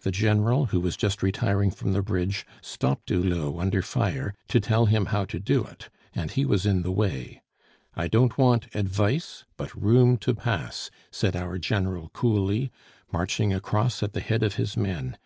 [0.00, 4.86] The General, who was just retiring from the bridge, stopped Hulot under fire, to tell
[4.86, 7.42] him how to do it, and he was in the way.
[7.94, 12.72] 'I don't want advice, but room to pass,' said our General coolly,
[13.12, 15.16] marching across at the head of his men.